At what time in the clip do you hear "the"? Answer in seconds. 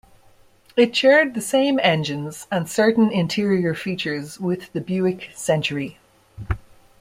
1.35-1.41, 4.73-4.81